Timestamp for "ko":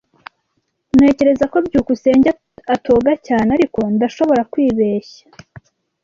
1.51-1.57